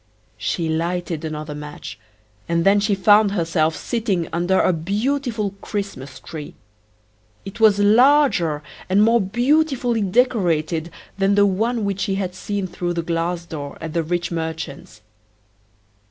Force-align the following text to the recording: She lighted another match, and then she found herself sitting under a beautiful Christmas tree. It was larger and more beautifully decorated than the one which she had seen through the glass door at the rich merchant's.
She 0.39 0.67
lighted 0.67 1.23
another 1.23 1.53
match, 1.53 1.99
and 2.49 2.65
then 2.65 2.79
she 2.79 2.95
found 2.95 3.33
herself 3.33 3.75
sitting 3.75 4.27
under 4.33 4.59
a 4.59 4.73
beautiful 4.73 5.53
Christmas 5.61 6.19
tree. 6.19 6.55
It 7.45 7.59
was 7.59 7.77
larger 7.77 8.63
and 8.89 9.03
more 9.03 9.21
beautifully 9.21 10.01
decorated 10.01 10.89
than 11.19 11.35
the 11.35 11.45
one 11.45 11.85
which 11.85 11.99
she 11.99 12.15
had 12.15 12.33
seen 12.33 12.65
through 12.65 12.93
the 12.93 13.03
glass 13.03 13.45
door 13.45 13.77
at 13.79 13.93
the 13.93 14.01
rich 14.01 14.31
merchant's. 14.31 15.01